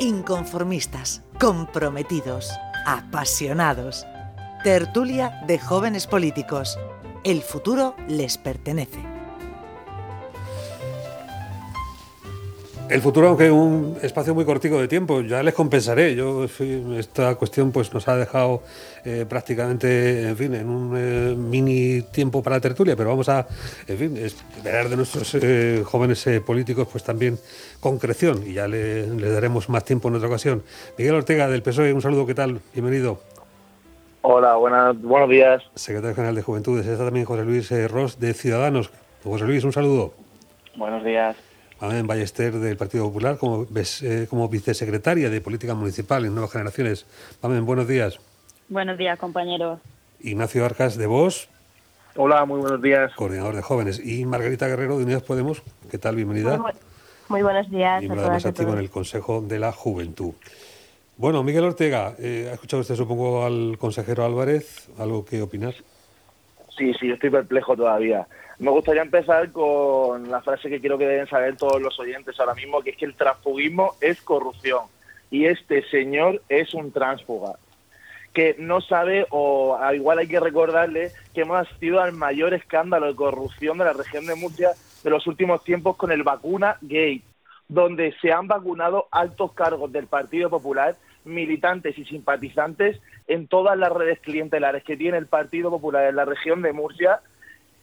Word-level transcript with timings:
inconformistas, 0.00 1.22
comprometidos, 1.38 2.50
apasionados. 2.86 4.06
Tertulia 4.64 5.42
de 5.46 5.58
jóvenes 5.58 6.06
políticos. 6.06 6.78
El 7.22 7.42
futuro 7.42 7.94
les 8.08 8.38
pertenece. 8.38 9.09
El 12.90 13.00
futuro, 13.02 13.28
aunque 13.28 13.48
un 13.48 13.98
espacio 14.02 14.34
muy 14.34 14.44
cortico 14.44 14.80
de 14.80 14.88
tiempo, 14.88 15.20
ya 15.20 15.44
les 15.44 15.54
compensaré. 15.54 16.16
Yo 16.16 16.46
esta 16.98 17.36
cuestión 17.36 17.70
pues 17.70 17.94
nos 17.94 18.08
ha 18.08 18.16
dejado 18.16 18.64
eh, 19.04 19.24
prácticamente, 19.28 20.28
en 20.28 20.36
fin, 20.36 20.52
en 20.56 20.68
un 20.68 20.96
eh, 20.96 21.36
mini 21.36 22.02
tiempo 22.02 22.42
para 22.42 22.56
la 22.56 22.60
tertulia, 22.60 22.96
pero 22.96 23.10
vamos 23.10 23.28
a, 23.28 23.46
en 23.86 23.96
fin, 23.96 24.16
esperar 24.16 24.88
de 24.88 24.96
nuestros 24.96 25.36
eh, 25.36 25.84
jóvenes 25.86 26.28
políticos 26.44 26.88
pues 26.90 27.04
también 27.04 27.38
concreción 27.78 28.42
y 28.44 28.54
ya 28.54 28.66
le, 28.66 29.06
daremos 29.06 29.68
más 29.68 29.84
tiempo 29.84 30.08
en 30.08 30.16
otra 30.16 30.26
ocasión. 30.26 30.64
Miguel 30.98 31.14
Ortega 31.14 31.46
del 31.46 31.62
PSOE, 31.62 31.92
un 31.92 32.02
saludo, 32.02 32.26
¿qué 32.26 32.34
tal? 32.34 32.60
Bienvenido. 32.72 33.20
Hola, 34.22 34.56
buenas, 34.56 35.00
buenos 35.00 35.30
días. 35.30 35.62
Secretario 35.76 36.16
General 36.16 36.34
de 36.34 36.42
Juventudes, 36.42 36.84
está 36.88 37.04
también 37.04 37.24
José 37.24 37.44
Luis 37.44 37.70
Ross 37.88 38.18
de 38.18 38.34
Ciudadanos. 38.34 38.90
José 39.22 39.44
Luis, 39.44 39.62
un 39.62 39.72
saludo. 39.72 40.12
Buenos 40.76 41.04
días. 41.04 41.36
Amén 41.80 42.06
Ballester 42.06 42.52
del 42.58 42.76
Partido 42.76 43.04
Popular 43.04 43.38
como, 43.38 43.66
eh, 43.74 44.26
como 44.28 44.50
vicesecretaria 44.50 45.30
de 45.30 45.40
Política 45.40 45.74
Municipal 45.74 46.26
en 46.26 46.34
Nuevas 46.34 46.52
Generaciones. 46.52 47.06
Amén, 47.40 47.64
buenos 47.64 47.88
días. 47.88 48.20
Buenos 48.68 48.98
días, 48.98 49.18
compañeros. 49.18 49.80
Ignacio 50.20 50.62
Arcas 50.66 50.98
de 50.98 51.06
Vos. 51.06 51.48
Hola, 52.16 52.44
muy 52.44 52.60
buenos 52.60 52.82
días. 52.82 53.14
Coordinador 53.14 53.56
de 53.56 53.62
jóvenes. 53.62 53.98
Y 54.04 54.26
Margarita 54.26 54.68
Guerrero 54.68 54.98
de 54.98 55.04
Unidas 55.04 55.22
Podemos. 55.22 55.62
¿Qué 55.90 55.96
tal? 55.96 56.16
Bienvenida. 56.16 56.62
Muy, 57.28 57.42
buenos 57.42 57.70
días. 57.70 58.02
Y 58.02 58.10
además 58.10 58.44
activo 58.44 58.74
en 58.74 58.80
el 58.80 58.90
Consejo 58.90 59.40
de 59.40 59.58
la 59.58 59.72
Juventud. 59.72 60.34
Bueno, 61.16 61.42
Miguel 61.42 61.64
Ortega, 61.64 62.14
eh, 62.18 62.48
¿ha 62.50 62.54
escuchado 62.54 62.82
usted, 62.82 62.94
supongo, 62.94 63.44
al 63.44 63.78
consejero 63.78 64.26
Álvarez? 64.26 64.88
¿Algo 64.98 65.24
que 65.24 65.40
opinar? 65.40 65.74
Sí, 66.76 66.92
sí, 66.94 67.10
estoy 67.10 67.30
perplejo 67.30 67.76
todavía. 67.76 68.26
Me 68.58 68.70
gustaría 68.70 69.02
empezar 69.02 69.50
con 69.52 70.30
la 70.30 70.42
frase 70.42 70.68
que 70.68 70.80
quiero 70.80 70.98
que 70.98 71.06
deben 71.06 71.26
saber 71.26 71.56
todos 71.56 71.80
los 71.80 71.98
oyentes 71.98 72.38
ahora 72.38 72.54
mismo, 72.54 72.82
que 72.82 72.90
es 72.90 72.96
que 72.96 73.06
el 73.06 73.14
transfugismo 73.14 73.94
es 74.00 74.20
corrupción 74.22 74.82
y 75.30 75.46
este 75.46 75.82
señor 75.90 76.42
es 76.48 76.74
un 76.74 76.92
transfuga 76.92 77.54
que 78.32 78.54
no 78.58 78.80
sabe 78.80 79.26
o 79.30 79.78
igual 79.92 80.18
hay 80.18 80.28
que 80.28 80.40
recordarle 80.40 81.10
que 81.34 81.42
hemos 81.42 81.66
asistido 81.66 82.00
al 82.00 82.12
mayor 82.12 82.54
escándalo 82.54 83.06
de 83.06 83.16
corrupción 83.16 83.78
de 83.78 83.84
la 83.84 83.92
región 83.92 84.26
de 84.26 84.36
Murcia 84.36 84.70
de 85.02 85.10
los 85.10 85.26
últimos 85.26 85.64
tiempos 85.64 85.96
con 85.96 86.12
el 86.12 86.22
vacuna 86.22 86.76
gate, 86.82 87.22
donde 87.68 88.14
se 88.20 88.32
han 88.32 88.46
vacunado 88.46 89.08
altos 89.10 89.52
cargos 89.52 89.90
del 89.90 90.06
Partido 90.06 90.50
Popular, 90.50 90.96
militantes 91.24 91.98
y 91.98 92.04
simpatizantes 92.04 93.00
en 93.26 93.46
todas 93.46 93.76
las 93.78 93.92
redes 93.92 94.18
clientelares 94.20 94.84
que 94.84 94.96
tiene 94.96 95.18
el 95.18 95.26
Partido 95.26 95.70
Popular 95.70 96.06
en 96.08 96.16
la 96.16 96.24
región 96.24 96.62
de 96.62 96.72
Murcia 96.72 97.20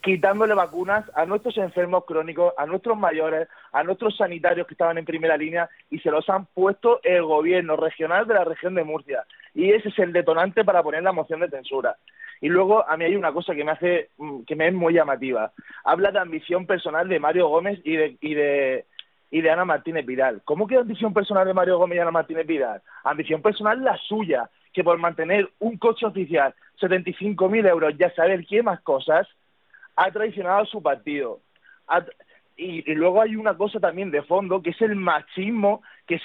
quitándole 0.01 0.53
vacunas 0.53 1.03
a 1.15 1.25
nuestros 1.25 1.57
enfermos 1.57 2.05
crónicos, 2.05 2.53
a 2.57 2.65
nuestros 2.65 2.97
mayores, 2.97 3.49
a 3.73 3.83
nuestros 3.83 4.15
sanitarios 4.15 4.65
que 4.65 4.73
estaban 4.73 4.97
en 4.97 5.03
primera 5.03 5.35
línea 5.35 5.69
y 5.89 5.99
se 5.99 6.11
los 6.11 6.29
han 6.29 6.45
puesto 6.45 7.01
el 7.03 7.23
gobierno 7.23 7.75
regional 7.75 8.25
de 8.25 8.35
la 8.35 8.45
región 8.45 8.73
de 8.75 8.85
Murcia. 8.85 9.25
Y 9.53 9.71
ese 9.71 9.89
es 9.89 9.99
el 9.99 10.13
detonante 10.13 10.63
para 10.63 10.81
poner 10.81 11.03
la 11.03 11.11
moción 11.11 11.41
de 11.41 11.49
censura. 11.49 11.97
Y 12.39 12.47
luego 12.47 12.87
a 12.87 12.95
mí 12.95 13.05
hay 13.05 13.15
una 13.17 13.33
cosa 13.33 13.55
que 13.55 13.65
me 13.65 13.71
hace 13.71 14.09
mm, 14.17 14.43
que 14.43 14.55
me 14.55 14.67
es 14.67 14.73
muy 14.73 14.93
llamativa. 14.93 15.51
Habla 15.83 16.11
de 16.11 16.19
ambición 16.19 16.65
personal 16.65 17.09
de 17.09 17.19
Mario 17.19 17.49
Gómez 17.49 17.79
y 17.83 17.95
de 17.95 18.17
y 18.21 18.33
de 18.33 18.85
y 19.29 19.41
de 19.41 19.49
Ana 19.49 19.65
Martínez 19.65 20.05
Vidal. 20.05 20.41
¿Cómo 20.45 20.67
que 20.67 20.77
ambición 20.77 21.13
personal 21.13 21.45
de 21.45 21.53
Mario 21.53 21.77
Gómez 21.77 21.97
y 21.97 21.99
Ana 21.99 22.11
Martínez 22.11 22.47
Vidal? 22.47 22.81
Ambición 23.03 23.41
personal 23.41 23.83
la 23.83 23.97
suya, 23.97 24.49
que 24.73 24.83
por 24.83 24.97
mantener 24.97 25.49
un 25.59 25.77
coche 25.77 26.05
oficial 26.05 26.53
75.000 26.79 27.67
euros, 27.67 27.93
ya 27.97 28.13
saber 28.13 28.45
qué 28.45 28.63
más 28.63 28.79
cosas, 28.81 29.27
ha 29.95 30.11
traicionado 30.11 30.61
a 30.61 30.65
su 30.65 30.81
partido. 30.81 31.41
y, 32.55 32.93
luego 32.93 33.21
hay 33.21 33.35
una 33.35 33.55
cosa 33.55 33.79
también 33.79 34.11
de 34.11 34.21
fondo, 34.23 34.61
que 34.61 34.71
es 34.71 34.81
el 34.81 34.95
machismo 34.95 35.81
que, 36.05 36.19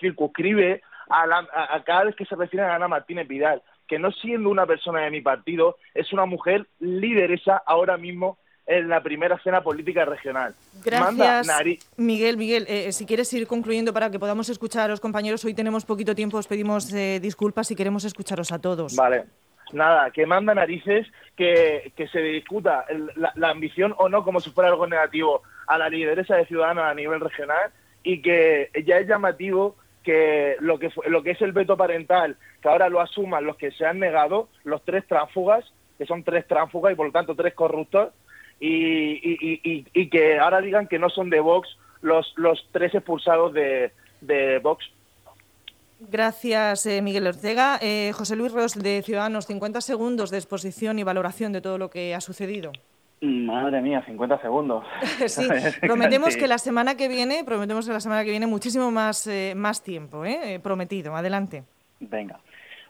circunscribe 0.00 0.82
a, 1.08 1.82
cada 1.84 2.04
vez 2.04 2.16
que 2.16 2.24
se 2.24 2.36
refiere 2.36 2.64
a 2.66 2.74
Ana 2.74 2.88
Martínez 2.88 3.26
Vidal, 3.26 3.62
que 3.86 3.98
no 3.98 4.10
siendo 4.12 4.50
una 4.50 4.66
persona 4.66 5.00
de 5.00 5.10
mi 5.10 5.20
partido, 5.20 5.76
es 5.94 6.12
una 6.12 6.26
mujer 6.26 6.66
lideresa 6.80 7.62
ahora 7.66 7.96
mismo 7.96 8.38
en 8.66 8.88
la 8.88 9.02
primera 9.02 9.36
escena 9.36 9.62
política 9.62 10.04
regional. 10.04 10.54
Gracias, 10.84 11.48
Miguel. 11.96 12.36
Miguel, 12.36 12.66
eh, 12.68 12.92
si 12.92 13.04
quieres 13.04 13.32
ir 13.32 13.46
concluyendo 13.46 13.92
para 13.92 14.10
que 14.10 14.18
podamos 14.18 14.48
escuchar 14.48 14.84
a 14.84 14.88
los 14.88 15.00
compañeros, 15.00 15.44
hoy 15.44 15.54
tenemos 15.54 15.84
poquito 15.84 16.14
tiempo, 16.14 16.38
os 16.38 16.46
pedimos 16.46 16.92
eh, 16.92 17.20
disculpas 17.20 17.70
y 17.70 17.76
queremos 17.76 18.04
escucharos 18.04 18.52
a 18.52 18.58
todos. 18.58 18.96
Vale 18.96 19.24
nada, 19.74 20.10
que 20.10 20.26
manda 20.26 20.54
narices 20.54 21.06
que, 21.36 21.92
se 22.10 22.20
discuta 22.20 22.84
la, 23.16 23.50
ambición 23.50 23.94
o 23.98 24.08
no 24.08 24.24
como 24.24 24.40
si 24.40 24.50
fuera 24.50 24.70
algo 24.70 24.86
negativo 24.86 25.42
a 25.66 25.78
la 25.78 25.88
lideresa 25.88 26.36
de 26.36 26.46
Ciudadanos 26.46 26.84
a 26.84 26.94
nivel 26.94 27.20
regional 27.20 27.70
y 28.02 28.22
que 28.22 28.70
ya 28.86 28.98
es 28.98 29.08
llamativo 29.08 29.76
que 30.02 30.56
lo 30.60 30.78
que 30.78 30.90
lo 31.06 31.22
que 31.22 31.30
es 31.30 31.40
el 31.40 31.52
veto 31.52 31.76
parental, 31.76 32.36
que 32.60 32.68
ahora 32.68 32.88
lo 32.88 33.00
asuman 33.00 33.44
los 33.44 33.56
que 33.56 33.70
se 33.72 33.86
han 33.86 33.98
negado, 33.98 34.48
los 34.62 34.84
tres 34.84 35.06
tránsfugas, 35.06 35.64
que 35.96 36.04
son 36.06 36.22
tres 36.22 36.46
tránsfugas 36.46 36.92
y 36.92 36.96
por 36.96 37.06
lo 37.06 37.12
tanto 37.12 37.34
tres 37.34 37.54
corruptos, 37.54 38.12
y, 38.60 40.08
que 40.10 40.38
ahora 40.38 40.60
digan 40.60 40.86
que 40.86 40.98
no 40.98 41.10
son 41.10 41.30
de 41.30 41.40
Vox 41.40 41.68
los, 42.02 42.32
los 42.36 42.68
tres 42.72 42.94
expulsados 42.94 43.52
de, 43.52 43.92
de 44.20 44.58
Vox 44.58 44.84
Gracias, 46.10 46.86
eh, 46.86 47.02
Miguel 47.02 47.26
Ortega. 47.26 47.78
Eh, 47.80 48.12
José 48.14 48.36
Luis 48.36 48.52
Ros, 48.52 48.74
de 48.74 49.02
Ciudadanos, 49.02 49.46
50 49.46 49.80
segundos 49.80 50.30
de 50.30 50.38
exposición 50.38 50.98
y 50.98 51.02
valoración 51.02 51.52
de 51.52 51.60
todo 51.60 51.78
lo 51.78 51.88
que 51.88 52.14
ha 52.14 52.20
sucedido. 52.20 52.72
Madre 53.20 53.80
mía, 53.80 54.02
50 54.04 54.40
segundos. 54.40 54.84
sí, 55.26 55.48
prometemos 55.80 56.36
que 56.36 56.46
la 56.46 56.58
semana 56.58 56.96
que 56.96 57.08
viene, 57.08 57.44
prometemos 57.44 57.86
que 57.86 57.92
la 57.92 58.00
semana 58.00 58.24
que 58.24 58.30
viene 58.30 58.46
muchísimo 58.46 58.90
más, 58.90 59.26
eh, 59.26 59.54
más 59.56 59.82
tiempo, 59.82 60.24
¿eh? 60.24 60.60
prometido. 60.62 61.16
Adelante. 61.16 61.64
Venga. 62.00 62.38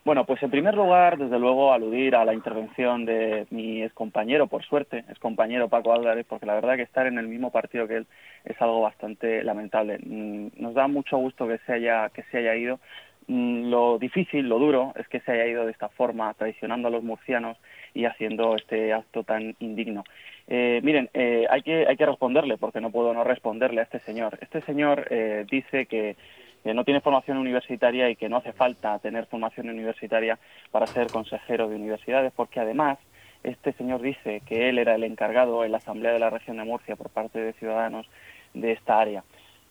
Bueno, 0.04 0.26
pues 0.26 0.42
en 0.42 0.50
primer 0.50 0.74
lugar, 0.74 1.16
desde 1.16 1.38
luego, 1.38 1.72
aludir 1.72 2.14
a 2.14 2.26
la 2.26 2.34
intervención 2.34 3.06
de 3.06 3.46
mi 3.48 3.82
excompañero, 3.82 4.48
por 4.48 4.62
suerte, 4.62 4.98
excompañero 5.08 5.70
Paco 5.70 5.94
Álvarez, 5.94 6.26
porque 6.28 6.44
la 6.44 6.54
verdad 6.54 6.76
que 6.76 6.82
estar 6.82 7.06
en 7.06 7.16
el 7.16 7.26
mismo 7.26 7.50
partido 7.50 7.88
que 7.88 7.96
él 7.96 8.06
es 8.44 8.60
algo 8.60 8.82
bastante 8.82 9.42
lamentable. 9.42 9.98
Mm, 10.04 10.48
nos 10.58 10.74
da 10.74 10.88
mucho 10.88 11.16
gusto 11.16 11.48
que 11.48 11.56
se 11.64 11.72
haya, 11.72 12.10
que 12.10 12.22
se 12.24 12.36
haya 12.36 12.54
ido. 12.54 12.80
Mm, 13.28 13.70
lo 13.70 13.98
difícil, 13.98 14.46
lo 14.46 14.58
duro, 14.58 14.92
es 14.96 15.08
que 15.08 15.20
se 15.20 15.32
haya 15.32 15.46
ido 15.46 15.64
de 15.64 15.72
esta 15.72 15.88
forma, 15.88 16.34
traicionando 16.34 16.88
a 16.88 16.90
los 16.90 17.02
murcianos 17.02 17.56
y 17.94 18.04
haciendo 18.04 18.56
este 18.56 18.92
acto 18.92 19.24
tan 19.24 19.56
indigno. 19.58 20.04
Eh, 20.48 20.80
miren, 20.82 21.08
eh, 21.14 21.46
hay, 21.48 21.62
que, 21.62 21.86
hay 21.88 21.96
que 21.96 22.04
responderle, 22.04 22.58
porque 22.58 22.82
no 22.82 22.90
puedo 22.90 23.14
no 23.14 23.24
responderle 23.24 23.80
a 23.80 23.84
este 23.84 24.00
señor. 24.00 24.38
Este 24.42 24.60
señor 24.62 25.06
eh, 25.08 25.46
dice 25.50 25.86
que 25.86 26.16
que 26.64 26.72
no 26.72 26.84
tiene 26.84 27.02
formación 27.02 27.36
universitaria 27.36 28.08
y 28.08 28.16
que 28.16 28.30
no 28.30 28.38
hace 28.38 28.54
falta 28.54 28.98
tener 28.98 29.26
formación 29.26 29.68
universitaria 29.68 30.38
para 30.70 30.86
ser 30.86 31.08
consejero 31.08 31.68
de 31.68 31.76
universidades, 31.76 32.32
porque 32.34 32.58
además 32.58 32.98
este 33.42 33.74
señor 33.74 34.00
dice 34.00 34.40
que 34.46 34.70
él 34.70 34.78
era 34.78 34.94
el 34.94 35.04
encargado 35.04 35.62
en 35.64 35.72
la 35.72 35.78
Asamblea 35.78 36.14
de 36.14 36.18
la 36.18 36.30
Región 36.30 36.56
de 36.56 36.64
Murcia 36.64 36.96
por 36.96 37.10
parte 37.10 37.38
de 37.38 37.52
Ciudadanos 37.52 38.08
de 38.54 38.72
esta 38.72 38.98
área. 38.98 39.22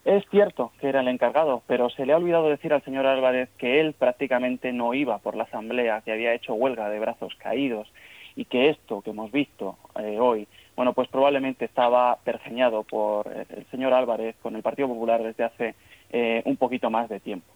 Es 0.06 0.24
cierto 0.30 0.72
que 0.80 0.90
era 0.90 1.00
el 1.00 1.08
encargado, 1.08 1.64
pero 1.66 1.90
se 1.90 2.06
le 2.06 2.14
ha 2.14 2.18
olvidado 2.18 2.50
decir 2.50 2.74
al 2.74 2.84
señor 2.84 3.08
Álvarez 3.08 3.50
que 3.58 3.80
él 3.80 3.94
prácticamente 3.94 4.72
no 4.72 4.94
iba 4.94 5.18
por 5.18 5.36
la 5.36 5.46
Asamblea, 5.46 6.02
que 6.02 6.12
había 6.12 6.34
hecho 6.36 6.54
huelga 6.54 6.90
de 6.90 7.00
brazos 7.00 7.34
caídos 7.40 7.92
y 8.36 8.46
que 8.46 8.70
esto 8.70 9.02
que 9.02 9.12
hemos 9.12 9.32
visto 9.32 9.78
eh, 10.00 10.20
hoy, 10.20 10.48
bueno, 10.76 10.94
pues 10.94 11.08
probablemente 11.08 11.66
estaba 11.66 12.18
pergeñado 12.24 12.84
por 12.84 13.28
eh, 13.28 13.46
el 13.50 13.66
señor 13.68 13.94
Álvarez 13.94 14.36
con 14.42 14.56
el 14.56 14.62
Partido 14.62 14.88
Popular 14.88 15.24
desde 15.24 15.44
hace 15.44 15.76
eh, 16.16 16.44
un 16.46 16.58
poquito 16.58 16.92
más 16.92 17.10
de 17.10 17.20
tiempo. 17.20 17.48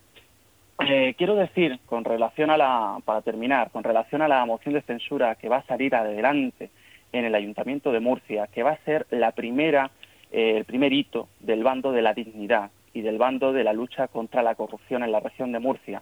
Eh, 0.80 1.13
quiero 1.15 1.36
decir, 1.36 1.80
con 1.86 2.04
relación 2.04 2.50
a 2.50 2.57
la, 2.57 2.98
para 3.06 3.21
terminar, 3.21 3.69
con 3.69 3.83
relación 3.83 4.24
a 4.24 4.27
la 4.27 4.44
moción 4.45 4.74
de 4.74 4.81
censura 4.81 5.36
que 5.36 5.48
va 5.48 5.57
a 5.57 5.65
salir 5.68 5.94
adelante 5.94 6.71
en 7.13 7.24
el 7.24 7.36
Ayuntamiento 7.36 7.92
de 7.92 8.00
Murcia, 8.00 8.48
que 8.48 8.63
va 8.63 8.71
a 8.71 8.83
ser 8.83 9.06
la 9.12 9.31
primera, 9.31 9.92
eh, 10.31 10.56
el 10.57 10.65
primer 10.65 10.92
hito 10.92 11.27
del 11.39 11.63
bando 11.63 11.92
de 11.92 12.01
la 12.01 12.15
dignidad 12.15 12.71
y 12.94 13.01
del 13.01 13.19
bando 13.19 13.54
de 13.54 13.63
la 13.63 13.74
lucha 13.74 14.07
contra 14.07 14.42
la 14.42 14.56
corrupción 14.56 15.04
en 15.04 15.12
la 15.12 15.19
región 15.19 15.51
de 15.51 15.59
Murcia. 15.59 16.01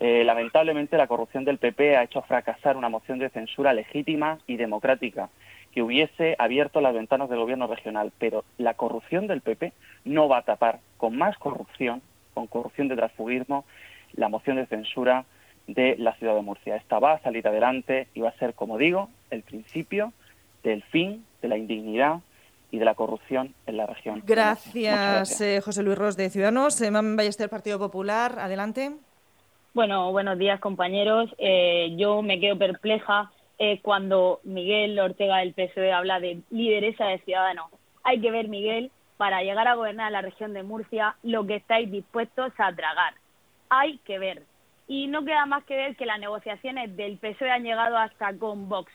lamentablemente, 0.00 0.96
la 0.96 1.06
corrupción 1.06 1.44
del 1.44 1.58
PP 1.58 1.98
ha 1.98 2.04
hecho 2.04 2.22
fracasar 2.22 2.78
una 2.78 2.88
moción 2.88 3.18
de 3.18 3.28
censura 3.28 3.74
legítima 3.74 4.38
y 4.46 4.56
democrática 4.56 5.28
que 5.72 5.82
hubiese 5.82 6.36
abierto 6.38 6.80
las 6.80 6.94
ventanas 6.94 7.28
del 7.28 7.38
gobierno 7.38 7.66
regional, 7.66 8.12
pero 8.18 8.44
la 8.58 8.74
corrupción 8.74 9.26
del 9.26 9.40
PP 9.40 9.72
no 10.04 10.28
va 10.28 10.38
a 10.38 10.42
tapar 10.42 10.80
con 10.96 11.16
más 11.16 11.36
corrupción, 11.38 12.02
con 12.34 12.46
corrupción 12.46 12.88
de 12.88 12.96
transfugismo, 12.96 13.64
la 14.14 14.28
moción 14.28 14.56
de 14.56 14.66
censura 14.66 15.24
de 15.66 15.96
la 15.98 16.14
ciudad 16.16 16.34
de 16.34 16.42
Murcia. 16.42 16.76
Esta 16.76 16.98
va 16.98 17.12
a 17.12 17.22
salir 17.22 17.46
adelante 17.46 18.08
y 18.14 18.20
va 18.20 18.30
a 18.30 18.38
ser, 18.38 18.54
como 18.54 18.78
digo, 18.78 19.08
el 19.30 19.42
principio 19.42 20.12
del 20.62 20.82
fin 20.82 21.24
de 21.42 21.48
la 21.48 21.56
indignidad 21.56 22.20
y 22.72 22.78
de 22.78 22.84
la 22.84 22.94
corrupción 22.94 23.54
en 23.66 23.76
la 23.76 23.86
región. 23.86 24.22
Gracias, 24.26 25.40
eh, 25.40 25.60
José 25.60 25.82
Luis 25.82 25.98
Ros 25.98 26.16
de 26.16 26.30
Ciudadanos. 26.30 26.80
Eh, 26.80 26.90
Mamen 26.90 27.16
Ballester, 27.16 27.48
Partido 27.48 27.78
Popular. 27.78 28.38
Adelante. 28.38 28.92
Bueno, 29.74 30.10
buenos 30.10 30.38
días, 30.38 30.58
compañeros. 30.60 31.34
Eh, 31.38 31.94
yo 31.96 32.22
me 32.22 32.40
quedo 32.40 32.58
perpleja 32.58 33.30
cuando 33.82 34.40
Miguel 34.44 34.98
Ortega 34.98 35.38
del 35.38 35.52
PSOE 35.54 35.92
habla 35.92 36.18
de 36.20 36.40
lideresa 36.50 37.06
de 37.06 37.18
Ciudadanos. 37.20 37.66
Hay 38.02 38.20
que 38.20 38.30
ver, 38.30 38.48
Miguel, 38.48 38.90
para 39.18 39.42
llegar 39.42 39.68
a 39.68 39.74
gobernar 39.74 40.10
la 40.12 40.22
región 40.22 40.54
de 40.54 40.62
Murcia, 40.62 41.16
lo 41.22 41.46
que 41.46 41.56
estáis 41.56 41.90
dispuestos 41.90 42.52
a 42.58 42.74
tragar. 42.74 43.14
Hay 43.68 43.98
que 43.98 44.18
ver. 44.18 44.42
Y 44.88 45.06
no 45.06 45.24
queda 45.24 45.44
más 45.46 45.62
que 45.64 45.76
ver 45.76 45.94
que 45.96 46.06
las 46.06 46.18
negociaciones 46.18 46.96
del 46.96 47.18
PSOE 47.18 47.50
han 47.50 47.62
llegado 47.64 47.96
hasta 47.96 48.32
con 48.38 48.68
Vox 48.68 48.90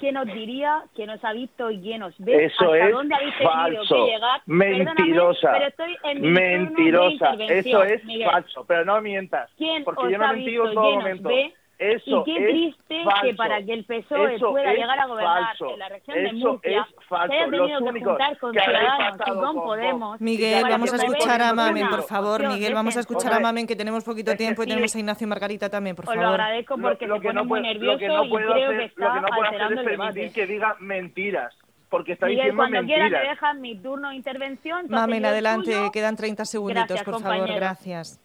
quién 0.00 0.14
nos 0.14 0.26
diría, 0.26 0.82
quién 0.96 1.08
nos 1.08 1.22
ha 1.24 1.32
visto 1.32 1.70
y 1.70 1.80
quién 1.80 2.00
nos 2.00 2.18
ve. 2.18 2.46
Eso 2.46 2.72
¿Hasta 2.72 2.86
es 2.86 2.92
dónde 2.92 3.14
habéis 3.14 3.34
falso. 3.36 3.94
que 4.06 4.10
llegar? 4.12 4.40
Mentirosa. 4.46 5.52
Pero 5.52 5.66
estoy 5.68 5.96
en 6.04 6.32
Mentirosa. 6.32 7.34
Eso 7.34 7.82
es 7.84 8.04
Miguel. 8.04 8.28
falso. 8.30 8.64
Pero 8.66 8.84
no 8.86 9.00
mientas. 9.02 9.50
¿Quién 9.56 9.84
porque 9.84 10.06
os 10.06 10.10
yo 10.10 10.18
no 10.18 10.26
ha 10.26 10.32
visto 10.32 10.68
en 10.68 10.74
todo 10.74 10.90
y 10.90 10.96
momento. 10.96 11.28
ve? 11.28 11.54
Eso 11.82 12.20
y 12.20 12.24
qué 12.24 12.36
es 12.36 12.44
triste 12.50 13.04
falso. 13.04 13.22
que 13.22 13.34
para 13.34 13.62
que 13.64 13.72
el 13.72 13.84
PSOE 13.86 14.34
Eso 14.34 14.50
pueda 14.50 14.70
es 14.72 14.78
llegar 14.78 14.98
a 15.00 15.06
gobernar 15.06 15.44
falso. 15.46 15.70
en 15.72 15.78
la 15.78 15.88
región 15.88 16.16
de 16.18 16.26
Eso 16.26 16.36
Murcia 16.36 16.86
es 16.98 17.06
falso. 17.06 17.32
se 17.32 17.38
haya 17.40 17.44
tenido 17.46 17.66
Los 17.66 17.78
que 17.82 17.88
únicos 17.88 18.08
juntar 18.10 18.38
con 18.38 18.52
que 18.52 18.60
Ciudadanos 18.60 19.16
y 19.16 19.30
con 19.30 19.40
con 19.40 19.54
Podemos. 19.64 20.20
Miguel, 20.20 20.64
vamos 20.68 20.92
a 20.92 20.98
se 20.98 21.06
escuchar 21.06 21.40
a 21.42 21.54
Mamen, 21.54 21.88
por 21.88 22.02
favor. 22.02 22.46
Miguel, 22.48 22.74
vamos 22.74 22.96
a 22.96 23.00
escuchar 23.00 23.32
a 23.32 23.40
Mamen, 23.40 23.66
que 23.66 23.76
tenemos 23.76 24.04
poquito 24.04 24.36
tiempo 24.36 24.62
y 24.62 24.66
tenemos 24.66 24.94
a 24.94 24.98
Ignacio 24.98 25.24
y 25.24 25.28
Margarita 25.28 25.70
también, 25.70 25.96
por 25.96 26.06
Os 26.08 26.14
lo 26.14 26.20
favor. 26.20 26.40
agradezco 26.40 26.76
porque 26.78 27.06
lo, 27.06 27.14
se 27.16 27.20
que 27.22 27.28
pone 27.28 27.34
no 27.40 27.44
muy 27.46 27.60
puedo, 27.60 27.62
nervioso 27.72 27.92
lo 27.94 27.98
que 27.98 28.08
no 28.08 28.24
y 28.24 28.28
puedo 28.28 28.52
creo 28.52 28.64
hacer, 28.64 28.68
que 28.68 28.76
lo 28.76 28.84
está 28.84 29.14
que 29.14 29.20
no 29.20 29.26
puedo 29.28 29.42
hacer 29.48 29.60
es 29.62 29.70
el 29.70 29.84
permitir 29.84 29.88
debate. 29.96 30.32
que 30.34 30.46
diga 30.46 30.76
mentiras. 30.80 31.54
Porque 31.88 32.12
está 32.12 32.26
Miguel, 32.26 32.42
diciendo 32.44 32.56
cuando 32.62 32.86
quiera 32.86 33.02
mentiras. 33.04 33.22
me 33.24 33.28
dejan 33.30 33.60
mi 33.62 33.76
turno 33.82 34.10
de 34.10 34.14
intervención. 34.16 34.86
Mamen, 34.90 35.24
adelante, 35.24 35.72
quedan 35.92 36.14
30 36.14 36.44
segunditos, 36.44 36.86
Gracias, 36.88 37.04
por 37.04 37.14
favor, 37.20 37.36
compañero. 37.38 37.56
gracias. 37.56 38.20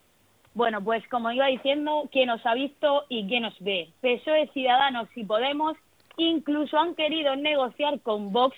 Bueno, 0.56 0.81
pues 0.81 1.06
como 1.10 1.31
iba 1.31 1.48
diciendo, 1.48 2.07
quién 2.13 2.28
nos 2.28 2.44
ha 2.46 2.54
visto 2.54 3.04
y 3.10 3.28
quién 3.28 3.44
nos 3.44 3.60
ve. 3.60 3.90
PSOE, 4.02 4.50
Ciudadanos 4.54 5.10
y 5.13 5.25
Podemos 5.25 5.75
incluso 6.16 6.80
han 6.80 6.96
querido 6.96 7.36
negociar 7.36 8.00
con 8.00 8.31
Vox 8.31 8.56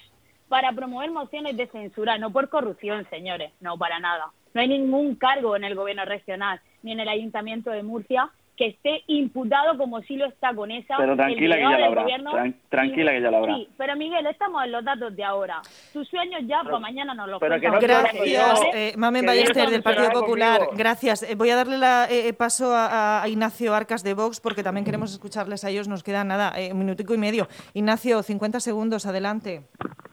para 0.47 0.71
promover 0.73 1.09
mociones 1.09 1.57
de 1.57 1.65
censura, 1.65 2.19
no 2.19 2.31
por 2.31 2.49
corrupción, 2.49 3.07
señores, 3.09 3.51
no 3.61 3.79
para 3.79 3.99
nada. 3.99 4.31
No 4.53 4.61
hay 4.61 4.67
ningún 4.67 5.15
cargo 5.15 5.55
en 5.55 5.63
el 5.63 5.73
gobierno 5.73 6.05
regional 6.05 6.61
ni 6.83 6.91
en 6.91 6.99
el 6.99 7.09
ayuntamiento 7.09 7.71
de 7.71 7.81
Murcia 7.81 8.29
que 8.57 8.67
esté 8.69 9.03
imputado 9.05 9.77
como 9.77 10.01
si 10.01 10.15
lo 10.17 10.25
está 10.25 10.53
con 10.55 10.71
esa. 10.71 10.95
Pero 10.97 11.11
el 11.11 11.17
tranquila 11.17 11.55
que 11.55 11.61
ya 11.61 11.69
lo 11.69 11.75
del 11.75 11.83
habrá, 11.85 12.03
tran- 12.33 12.55
tranquila 12.69 13.11
que 13.11 13.21
ya 13.21 13.29
lo 13.31 13.37
habrá. 13.37 13.55
Sí, 13.55 13.69
pero 13.77 13.95
Miguel, 13.95 14.25
estamos 14.25 14.65
en 14.65 14.71
los 14.71 14.83
datos 14.83 15.15
de 15.15 15.23
ahora. 15.23 15.61
Tus 15.93 16.07
sueños 16.09 16.41
ya 16.47 16.63
para 16.63 16.79
mañana 16.79 17.13
nos 17.13 17.29
los 17.29 17.39
pero 17.39 17.59
que 17.61 17.69
no 17.69 17.77
te 17.77 17.87
lo 17.87 17.93
Gracias, 17.93 18.61
eh, 18.73 18.93
Mamen 18.97 19.25
Ballester 19.27 19.69
del 19.69 19.83
Partido 19.83 20.09
Popular. 20.09 20.57
conmigo. 20.59 20.77
Gracias. 20.77 21.21
Eh, 21.23 21.35
voy 21.35 21.51
a 21.51 21.55
darle 21.55 21.77
la, 21.77 22.07
eh, 22.09 22.33
paso 22.33 22.73
a, 22.75 23.21
a 23.21 23.29
Ignacio 23.29 23.75
Arcas 23.75 24.03
de 24.03 24.15
Vox 24.15 24.39
porque 24.41 24.63
también 24.63 24.85
queremos 24.85 25.13
escucharles 25.13 25.63
a 25.63 25.69
ellos. 25.69 25.87
Nos 25.87 26.01
queda 26.01 26.23
nada, 26.23 26.51
eh, 26.59 26.71
un 26.73 26.79
minutico 26.79 27.13
y 27.13 27.17
medio. 27.19 27.47
Ignacio, 27.75 28.23
50 28.23 28.59
segundos, 28.59 29.05
adelante. 29.05 29.61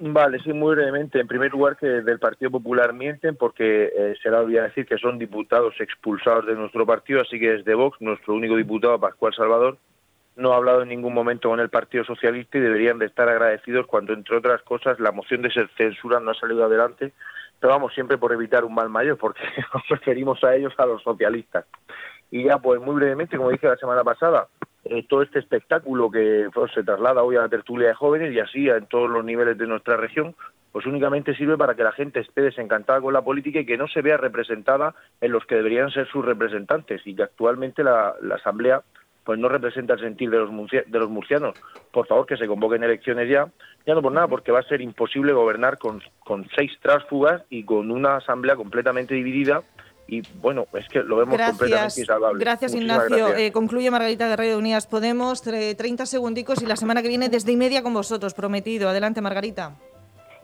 Vale, 0.07 0.39
sí, 0.41 0.53
muy 0.53 0.75
brevemente. 0.75 1.19
En 1.19 1.27
primer 1.27 1.51
lugar, 1.51 1.79
que 1.79 1.87
del 1.87 2.19
Partido 2.19 2.51
Popular 2.51 2.93
mienten 2.93 3.37
porque 3.37 3.87
eh, 3.87 4.15
se 4.23 4.29
le 4.29 4.37
olvida 4.37 4.65
decir 4.65 4.85
que 4.85 4.99
son 4.99 5.19
diputados 5.19 5.75
expulsados 5.81 6.45
de 6.45 6.55
nuestro 6.55 6.85
partido, 6.85 7.23
así 7.23 7.41
que 7.41 7.53
desde 7.53 7.75
Vox, 7.75 7.99
nuestro 8.03 8.35
único 8.35 8.55
diputado, 8.55 9.01
Pascual 9.01 9.33
Salvador, 9.33 9.79
no 10.37 10.53
ha 10.53 10.57
hablado 10.57 10.83
en 10.83 10.91
ningún 10.91 11.15
momento 11.15 11.49
con 11.49 11.59
el 11.59 11.71
Partido 11.71 12.05
Socialista 12.05 12.59
y 12.59 12.61
deberían 12.61 12.99
de 12.99 13.07
estar 13.07 13.31
agradecidos 13.31 13.87
cuando, 13.87 14.13
entre 14.13 14.37
otras 14.37 14.61
cosas, 14.61 15.01
la 15.01 15.11
moción 15.11 15.41
de 15.41 15.51
censura 15.75 16.21
no 16.21 16.33
ha 16.33 16.35
salido 16.35 16.67
adelante, 16.67 17.15
pero 17.59 17.73
vamos, 17.73 17.95
siempre 17.95 18.19
por 18.19 18.31
evitar 18.31 18.67
un 18.67 18.75
mal 18.75 18.91
mayor, 18.91 19.17
porque 19.17 19.41
nos 19.73 19.85
preferimos 19.89 20.45
a 20.45 20.55
ellos 20.55 20.75
a 20.77 20.85
los 20.85 21.03
socialistas. 21.03 21.65
Y 22.31 22.45
ya, 22.45 22.59
pues 22.59 22.79
muy 22.79 22.97
brevemente, 22.97 23.39
como 23.39 23.49
dije 23.49 23.67
la 23.67 23.79
semana 23.79 24.05
pasada, 24.05 24.49
eh, 24.85 25.05
todo 25.09 25.23
este 25.23 25.39
espectáculo 25.39 26.11
que 26.11 26.49
se 26.75 26.83
traslada 26.83 27.23
hoy 27.23 27.37
a 27.37 27.43
la 27.43 27.49
tertulia 27.49 27.89
de 27.89 27.95
jóvenes 27.95 28.33
y 28.33 28.41
así 28.41 28.69
en 28.69 28.87
todos 28.87 29.09
los 29.11 29.25
niveles 29.25 29.57
de 29.59 29.67
nuestra 29.67 29.97
región, 29.97 30.35
pues 30.73 30.87
únicamente 30.87 31.35
sirve 31.37 31.57
para 31.57 31.75
que 31.75 31.85
la 31.85 31.93
gente 31.93 32.21
esté 32.21 32.43
desencantada 32.43 33.01
con 33.01 33.13
la 33.13 33.23
política 33.23 33.61
y 33.61 33.67
que 33.67 33.77
no 33.79 33.87
se 33.89 34.03
vea 34.03 34.17
representada 34.17 34.95
en 35.21 35.31
los 35.33 35.47
que 35.47 35.55
deberían 35.55 35.91
ser 35.91 36.09
sus 36.09 36.25
representantes 36.25 37.01
y 37.07 37.15
que 37.15 37.23
actualmente 37.23 37.85
la, 37.85 38.15
la 38.23 38.35
Asamblea 38.37 38.83
pues 39.25 39.39
no 39.39 39.49
representa 39.49 39.95
el 39.95 40.01
sentir 40.01 40.29
de 40.29 40.37
los, 40.39 40.51
murcia- 40.51 40.85
de 40.87 40.99
los 40.99 41.09
murcianos. 41.09 41.55
Por 41.91 42.07
favor, 42.07 42.27
que 42.27 42.37
se 42.37 42.47
convoquen 42.47 42.85
elecciones 42.85 43.27
ya, 43.31 43.47
ya 43.87 43.95
no 43.95 44.03
por 44.03 44.13
nada, 44.13 44.29
porque 44.29 44.53
va 44.53 44.59
a 44.59 44.65
ser 44.65 44.83
imposible 44.83 45.33
gobernar 45.33 45.79
con, 45.79 46.03
con 46.19 46.47
seis 46.55 46.73
tránsfugas 46.83 47.43
y 47.49 47.65
con 47.65 47.91
una 47.91 48.17
Asamblea 48.17 48.55
completamente 48.57 49.15
dividida 49.15 49.63
y 50.07 50.23
bueno, 50.41 50.67
es 50.75 50.87
que 50.89 50.99
lo 51.01 51.17
vemos 51.17 51.37
completamente 51.39 51.69
Gracias, 51.71 51.99
insalvable. 51.99 52.41
gracias 52.45 52.73
Muchísimas 52.75 52.97
Ignacio. 53.07 53.27
gracias. 53.27 53.49
Eh, 53.49 53.53
concluye 53.53 53.91
Margarita 53.91 54.29
Guerrero 54.29 54.51
de 54.53 54.57
Unidas 54.59 54.87
Podemos. 54.87 55.45
Tre- 55.47 55.77
30 55.77 56.07
segundicos 56.07 56.63
y 56.63 56.67
la 56.67 56.77
semana 56.77 57.03
que 57.03 57.09
viene 57.09 57.29
desde 57.29 57.53
y 57.53 57.57
media 57.57 57.83
con 57.83 57.95
vosotros, 57.95 58.35
prometido. 58.35 58.89
Adelante, 58.89 59.21
Margarita. 59.21 59.73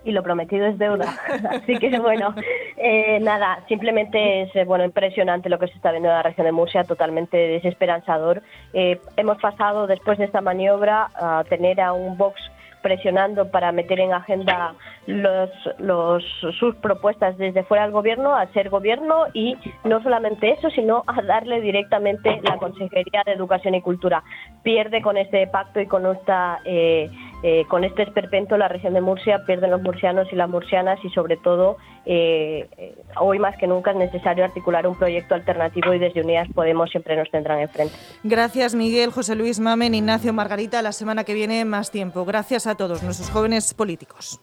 y 0.03 0.13
lo 0.13 0.23
prometido 0.23 0.65
es 0.65 0.79
deuda. 0.79 1.15
Así 1.51 1.77
que 1.79 1.99
bueno, 1.99 2.35
eh, 2.79 3.21
nada, 3.21 3.63
simplemente 3.69 4.43
es 4.45 4.57
eh, 4.57 4.65
bueno 4.65 4.83
impresionante 4.85 5.51
lo 5.51 5.59
que 5.59 5.69
se 5.69 5.75
está 5.75 5.91
viendo 5.91 6.09
en 6.09 6.15
la 6.15 6.23
región 6.23 6.47
de 6.47 6.53
Murcia, 6.53 6.85
totalmente 6.85 7.37
desesperanzador. 7.37 8.41
Eh, 8.73 8.99
hemos 9.19 9.37
pasado 9.43 9.87
después 9.87 10.17
de 10.17 10.25
esta 10.25 10.41
maniobra 10.41 11.11
a 11.15 11.45
tener 11.51 11.83
a 11.83 11.93
un 11.93 12.17
Vox 12.17 12.41
presionando 12.83 13.51
para 13.51 13.73
meter 13.73 14.01
en 14.01 14.13
agenda 14.13 14.75
los, 15.07 15.51
los, 15.79 16.25
sus 16.59 16.75
propuestas 16.77 17.37
desde 17.39 17.65
fuera 17.65 17.85
del 17.85 17.93
gobierno 17.93 18.35
a 18.35 18.47
ser 18.49 18.71
gobierno 18.71 19.27
y 19.33 19.57
no 19.85 20.03
solamente 20.03 20.51
eso, 20.51 20.71
sino 20.71 21.05
a 21.07 21.23
darle 21.23 21.61
directamente 21.61 22.41
la 22.43 22.57
Consejería 22.57 23.23
de 23.25 23.33
Educación 23.33 23.75
y 23.75 23.83
Cultura. 23.83 24.23
Pierde 24.63 25.03
con 25.03 25.17
este 25.17 25.47
pacto 25.47 25.81
y 25.81 25.87
con 25.87 26.07
esta 26.07 26.61
eh, 26.65 27.11
eh, 27.43 27.65
con 27.69 27.85
este 27.85 28.03
esperpento 28.03 28.57
la 28.57 28.69
región 28.69 28.95
de 28.95 29.01
Murcia, 29.01 29.45
pierden 29.47 29.71
los 29.71 29.81
murcianos 29.81 30.29
y 30.33 30.37
las 30.37 30.49
murcianas 30.49 30.99
y 31.05 31.09
sobre 31.11 31.37
todo 31.37 31.77
eh, 32.05 32.69
eh, 32.77 32.95
hoy 33.19 33.39
más 33.39 33.57
que 33.57 33.67
nunca 33.67 33.93
es 33.93 33.97
necesario 33.97 34.45
articular 34.45 34.87
un 34.87 34.97
proyecto 34.97 35.35
alternativo 35.35 35.95
y 35.95 35.99
desde 35.99 36.23
Unidas 36.23 36.49
Podemos 36.55 36.91
siempre 36.91 37.17
nos 37.17 37.31
tendrán 37.31 37.61
enfrente. 37.61 37.95
Gracias, 38.25 38.75
Miguel, 38.75 39.11
José 39.11 39.35
Luis 39.35 39.61
Mamen, 39.61 39.95
Ignacio, 39.95 40.33
Margarita. 40.33 40.83
La 40.83 40.93
semana 40.93 41.25
que 41.25 41.35
viene 41.35 41.65
más 41.65 41.91
tiempo. 41.91 42.25
Gracias 42.25 42.67
a 42.67 42.77
todos 42.77 43.03
nuestros 43.03 43.31
jóvenes 43.31 43.73
políticos. 43.75 44.41